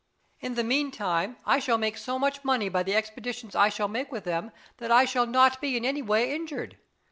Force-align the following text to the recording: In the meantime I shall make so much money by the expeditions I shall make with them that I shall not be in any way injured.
In 0.39 0.55
the 0.55 0.63
meantime 0.63 1.37
I 1.45 1.59
shall 1.59 1.77
make 1.77 1.95
so 1.95 2.17
much 2.17 2.43
money 2.43 2.69
by 2.69 2.81
the 2.81 2.95
expeditions 2.95 3.55
I 3.55 3.69
shall 3.69 3.87
make 3.87 4.11
with 4.11 4.23
them 4.23 4.49
that 4.77 4.89
I 4.89 5.05
shall 5.05 5.27
not 5.27 5.61
be 5.61 5.77
in 5.77 5.85
any 5.85 6.01
way 6.01 6.33
injured. 6.33 6.79